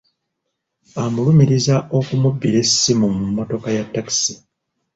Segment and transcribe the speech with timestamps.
[1.03, 4.33] Amulumiriza okumubbira essimu mu mmotoka ya takisi.